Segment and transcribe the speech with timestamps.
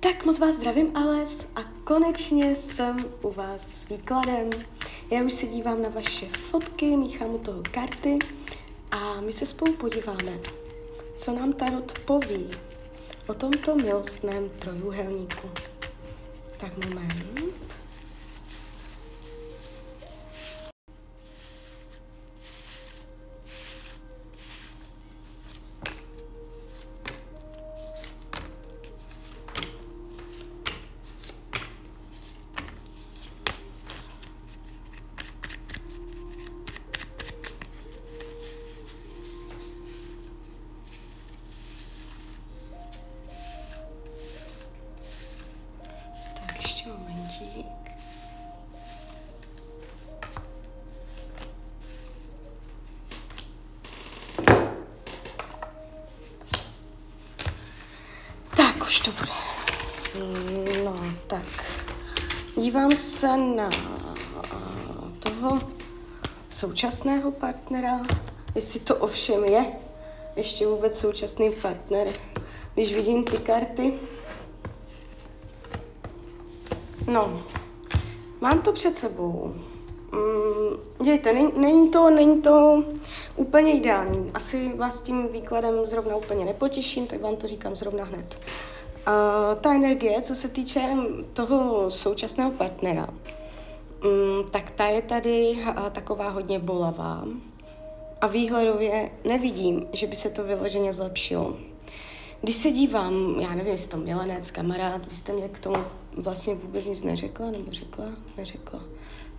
[0.00, 4.50] Tak moc vás zdravím, Ales, a konečně jsem u vás s výkladem.
[5.10, 8.18] Já už se dívám na vaše fotky, míchám u toho karty
[8.90, 10.38] a my se spolu podíváme,
[11.16, 12.50] co nám Tarot poví
[13.26, 15.50] o tomto milostném trojuhelníku.
[16.56, 17.54] Tak moment.
[62.70, 63.70] Dívám se na
[65.18, 65.58] toho
[66.48, 68.00] současného partnera,
[68.54, 69.66] jestli to ovšem je
[70.36, 72.12] ještě vůbec současný partner,
[72.74, 73.92] když vidím ty karty.
[77.06, 77.42] No,
[78.40, 79.54] mám to před sebou.
[80.12, 82.84] Mm, dějte, není, není, to, není to
[83.36, 84.30] úplně ideální.
[84.34, 88.38] Asi vás tím výkladem zrovna úplně nepotěším, tak vám to říkám zrovna hned.
[89.60, 90.96] Ta energie, co se týče
[91.32, 97.24] toho současného partnera, um, tak ta je tady uh, taková hodně bolavá
[98.20, 101.56] a výhledově nevidím, že by se to vyloženě zlepšilo.
[102.40, 105.84] Když se dívám, já nevím, jestli to milenec, kamarád, vy jste mě k tomu
[106.16, 108.04] vlastně vůbec nic neřekla, nebo řekla,
[108.36, 108.80] neřekla,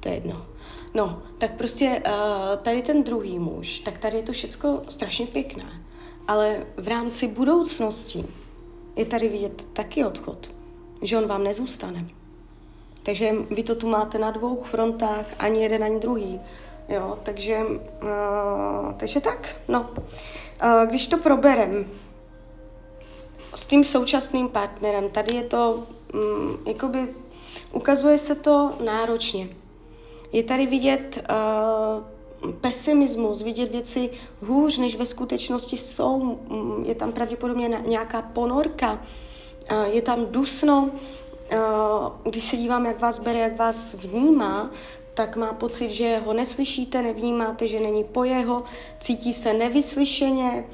[0.00, 0.46] to je jedno.
[0.94, 5.82] No, tak prostě uh, tady ten druhý muž, tak tady je to všechno strašně pěkné,
[6.28, 8.24] ale v rámci budoucnosti
[8.98, 10.50] je tady vidět taky odchod,
[11.02, 12.06] že on vám nezůstane.
[13.02, 16.40] Takže vy to tu máte na dvou frontách, ani jeden, ani druhý.
[16.88, 17.58] Jo, takže,
[18.02, 19.90] uh, takže tak, no.
[19.90, 21.90] Uh, když to proberem
[23.54, 27.14] s tím současným partnerem, tady je to, um, jakoby,
[27.72, 29.48] ukazuje se to náročně.
[30.32, 32.04] Je tady vidět uh,
[32.60, 34.10] pesimismus, vidět věci
[34.42, 36.38] hůř, než ve skutečnosti jsou.
[36.48, 39.02] Mm, je tam pravděpodobně nějaká ponorka,
[39.84, 40.90] je tam dusno.
[42.22, 44.70] Když se dívám, jak vás bere, jak vás vnímá,
[45.14, 48.64] tak má pocit, že ho neslyšíte, nevnímáte, že není po jeho,
[49.00, 50.64] cítí se nevyslyšeně,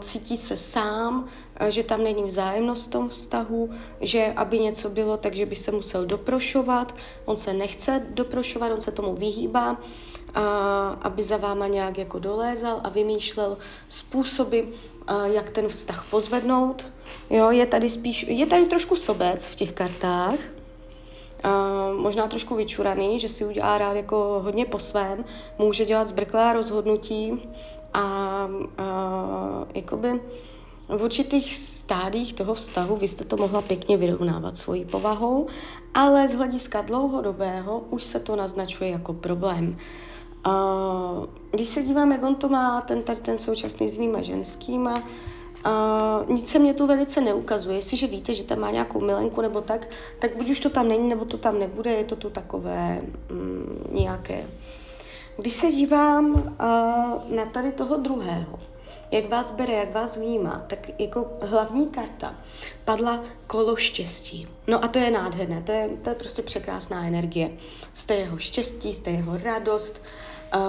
[0.00, 1.26] cítí se sám,
[1.68, 3.70] že tam není vzájemnost v tom vztahu,
[4.00, 6.94] že aby něco bylo, takže by se musel doprošovat.
[7.24, 9.80] On se nechce doprošovat, on se tomu vyhýbá
[10.34, 13.58] a aby za váma nějak jako dolézal a vymýšlel
[13.88, 14.60] způsoby,
[15.24, 16.86] jak ten vztah pozvednout.
[17.30, 20.38] Jo, je tady spíš, je tady trošku sobec v těch kartách,
[21.42, 25.24] a možná trošku vyčuraný, že si udělá rád jako hodně po svém,
[25.58, 27.48] může dělat zbrklá rozhodnutí
[27.94, 28.48] a, a
[29.74, 30.20] jakoby
[30.96, 35.46] v určitých stádích toho vztahu vy jste to mohla pěkně vyrovnávat svojí povahou,
[35.94, 39.76] ale z hlediska dlouhodobého už se to naznačuje jako problém.
[40.46, 45.02] Uh, když se dívám, jak on to má, ten, ten současný s jinýma ženskýma,
[45.66, 47.76] Uh, nic se mě tu velice neukazuje.
[47.76, 51.08] Jestliže víte, že tam má nějakou milenku nebo tak, tak buď už to tam není,
[51.08, 54.46] nebo to tam nebude, je to tu takové mm, nějaké.
[55.36, 58.58] Když se dívám uh, na tady toho druhého,
[59.12, 62.34] jak vás bere, jak vás vnímá, tak jako hlavní karta
[62.84, 64.46] padla kolo štěstí.
[64.66, 67.50] No a to je nádherné, to je, to je prostě překrásná energie.
[67.92, 70.02] Jste jeho štěstí, jste jeho radost,
[70.54, 70.60] uh,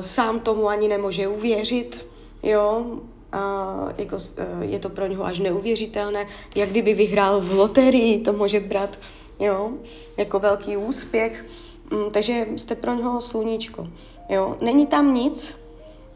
[0.00, 2.06] sám tomu ani nemůže uvěřit,
[2.42, 8.18] jo, uh, jako, uh, je to pro něho až neuvěřitelné, jak kdyby vyhrál v loterii,
[8.18, 8.98] to může brát,
[9.40, 9.72] jo,
[10.16, 11.44] jako velký úspěch,
[11.92, 13.88] um, takže jste pro něho sluníčko,
[14.28, 14.56] jo.
[14.60, 15.56] Není tam nic,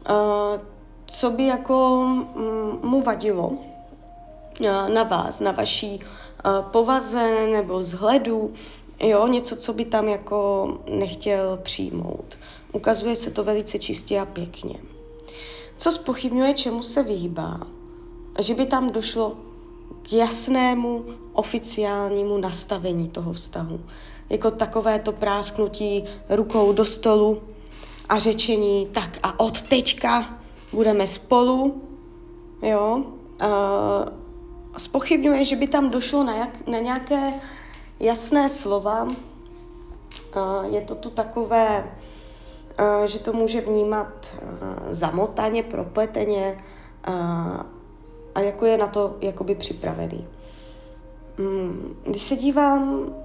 [0.09, 0.74] uh,
[1.15, 1.99] co by jako
[2.35, 8.53] um, mu vadilo uh, na vás, na vaší uh, povaze nebo vzhledu,
[8.99, 12.37] jo, něco, co by tam jako nechtěl přijmout.
[12.71, 14.75] Ukazuje se to velice čistě a pěkně.
[15.77, 17.59] Co spochybňuje, čemu se vyhýbá?
[18.39, 19.35] Že by tam došlo
[20.01, 23.81] k jasnému oficiálnímu nastavení toho vztahu.
[24.29, 27.41] Jako takové to prásknutí rukou do stolu
[28.09, 31.81] a řečení, tak a od teďka budeme spolu,
[32.61, 33.03] jo.
[33.41, 34.09] Uh,
[34.77, 37.33] spochybňuje, že by tam došlo na, jak, na nějaké
[37.99, 39.03] jasné slova.
[39.03, 39.13] Uh,
[40.65, 41.83] je to tu takové
[42.77, 46.57] Eh, že to může vnímat eh, zamotaně, propleteně,
[47.07, 47.11] eh,
[48.35, 50.27] a jako je na to jakoby připravený.
[51.37, 53.15] mm, když se dívám,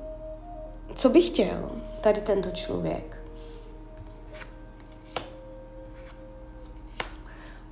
[0.95, 1.71] co by chtěl
[2.01, 3.20] tady tento člověk,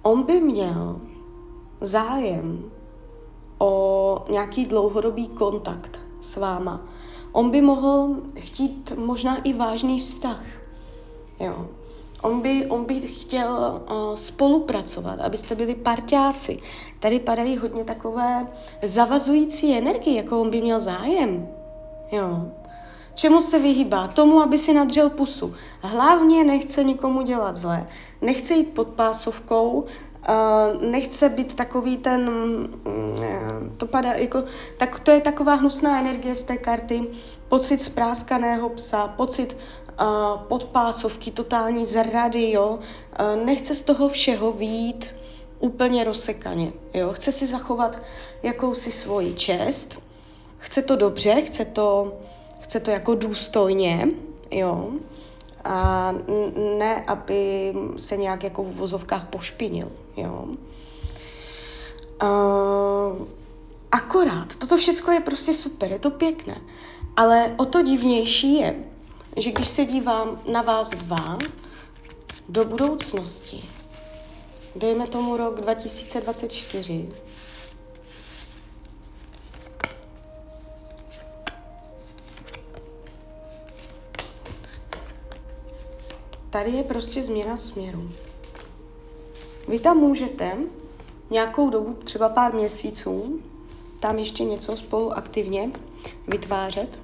[0.09, 1.01] on by měl
[1.81, 2.71] zájem
[3.59, 6.81] o nějaký dlouhodobý kontakt s váma.
[7.33, 10.43] On by mohl chtít možná i vážný vztah.
[11.41, 11.67] Jo.
[12.23, 16.59] On by, on by chtěl uh, spolupracovat, abyste byli parťáci.
[17.01, 18.47] Tady padají hodně takové
[18.83, 21.49] zavazující energie, jako on by měl zájem.
[22.13, 22.43] Jo.
[23.19, 24.09] Čemu se vyhýbá?
[24.09, 25.55] Tomu, aby si nadřel pusu.
[25.81, 27.87] Hlavně nechce nikomu dělat zlé.
[28.21, 32.31] Nechce jít pod pásovkou, uh, nechce být takový ten,
[32.87, 34.45] uh, to padá jako,
[34.77, 37.07] tak to je taková hnusná energie z té karty,
[37.49, 42.79] pocit spráskaného psa, pocit uh, podpásovky, totální zrady, jo.
[43.45, 45.15] Nechce z toho všeho výjít
[45.61, 47.13] úplně rozsekaně, jo.
[47.13, 48.03] Chce si zachovat
[48.43, 50.03] jakousi svoji čest,
[50.59, 52.13] chce to dobře, chce to,
[52.69, 54.09] chce to jako důstojně,
[54.51, 54.91] jo.
[55.65, 56.13] A
[56.79, 60.49] ne, aby se nějak jako v vozovkách pošpinil, jo.
[62.23, 63.27] Uh,
[63.93, 66.61] akorát, toto všechno je prostě super, je to pěkné,
[67.17, 68.85] ale o to divnější je,
[69.37, 71.39] že když se dívám na vás dva
[72.49, 73.65] do budoucnosti,
[74.77, 77.09] dejme tomu rok 2024,
[86.51, 88.11] tady je prostě změna směru.
[89.69, 90.57] Vy tam můžete
[91.31, 93.41] nějakou dobu, třeba pár měsíců,
[94.01, 95.71] tam ještě něco spolu aktivně
[96.29, 96.99] vytvářet,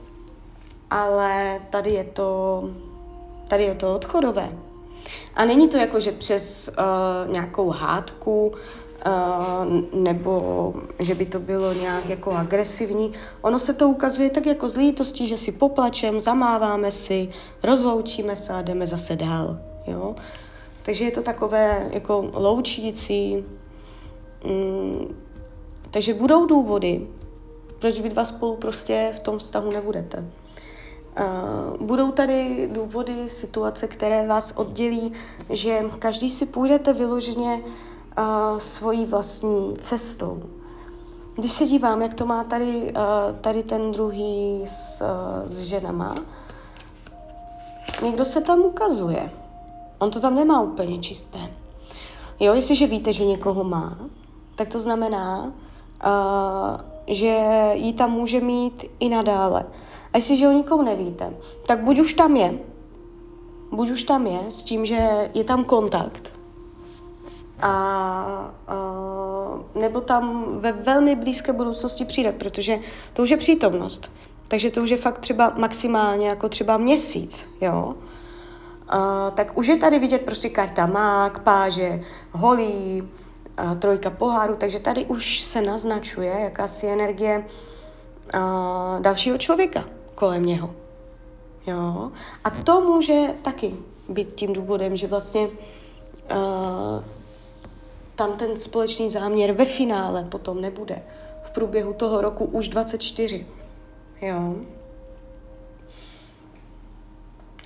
[0.91, 2.62] ale tady je to,
[3.49, 4.58] tady je to odchodové.
[5.35, 8.52] A není to jako, že přes uh, nějakou hádku
[9.93, 13.12] nebo že by to bylo nějak jako agresivní.
[13.43, 17.29] Ono se to ukazuje tak jako z lítosti, že si poplačem, zamáváme si,
[17.62, 19.59] rozloučíme se a jdeme zase dál.
[19.87, 20.15] Jo?
[20.83, 23.45] Takže je to takové jako loučící.
[24.45, 25.17] Mm,
[25.91, 27.07] takže budou důvody,
[27.79, 30.25] proč vy dva spolu prostě v tom vztahu nebudete.
[31.21, 35.12] Uh, budou tady důvody, situace, které vás oddělí,
[35.50, 37.71] že každý si půjdete vyloženě uh,
[38.58, 40.43] svojí vlastní cestou.
[41.34, 46.14] Když se dívám, jak to má tady, uh, tady ten druhý s, uh, s ženama,
[48.05, 49.31] někdo se tam ukazuje.
[49.99, 51.38] On to tam nemá úplně čisté.
[52.40, 53.99] Jo, jestliže víte, že někoho má,
[54.55, 55.52] tak to znamená, uh,
[57.06, 57.38] že
[57.75, 59.66] ji tam může mít i nadále.
[60.12, 62.58] A jestliže o nikom nevíte, tak buď už tam je,
[63.72, 66.34] buď už tam je s tím, že je tam kontakt,
[67.64, 67.70] a,
[68.69, 68.76] a
[69.75, 72.78] nebo tam ve velmi blízké budoucnosti přijde, protože
[73.12, 74.12] to už je přítomnost.
[74.49, 77.94] Takže to už je fakt třeba maximálně jako třeba měsíc, jo.
[78.88, 82.02] A, tak už je tady vidět prostě karta mák, páže,
[82.32, 83.08] holí,
[83.56, 87.44] a, trojka poháru, takže tady už se naznačuje jakási energie
[88.34, 89.84] a, dalšího člověka
[90.14, 90.75] kolem něho.
[91.66, 92.11] Jo?
[92.44, 93.75] A to může taky
[94.08, 95.49] být tím důvodem, že vlastně
[98.14, 101.02] tam ten společný záměr ve finále potom nebude.
[101.43, 103.46] V průběhu toho roku už 24.
[104.22, 104.54] Jo?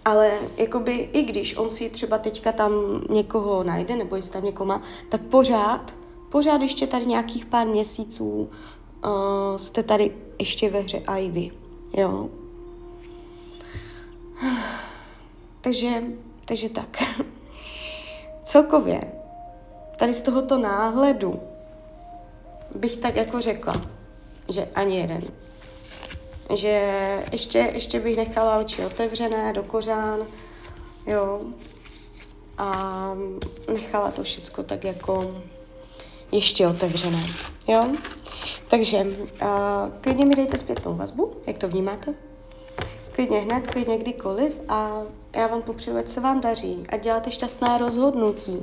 [0.05, 2.73] Ale jakoby i když on si třeba teďka tam
[3.11, 5.95] někoho najde, nebo jestli tam někoho má, tak pořád,
[6.28, 8.50] pořád ještě tady nějakých pár měsíců
[9.05, 9.11] uh,
[9.57, 11.50] jste tady ještě ve hře a i vy.
[11.93, 12.28] Jo.
[15.61, 16.02] Takže,
[16.45, 17.02] takže tak.
[18.43, 19.00] Celkově,
[19.99, 21.40] tady z tohoto náhledu
[22.75, 23.75] bych tak jako řekla,
[24.49, 25.23] že ani jeden.
[26.55, 26.90] Že
[27.33, 30.19] ještě, ještě bych nechala oči otevřené do kořán,
[31.07, 31.40] jo.
[32.59, 33.14] A
[33.73, 35.35] nechala to všecko tak jako
[36.33, 37.26] ještě otevřené,
[37.69, 37.93] jo.
[38.69, 39.49] Takže uh,
[40.00, 42.14] klidně mi dejte zpětnou vazbu, jak to vnímáte.
[43.12, 45.02] Klidně hned, klidně kdykoliv a
[45.37, 48.62] já vám popřeju, ať se vám daří a děláte šťastná rozhodnutí.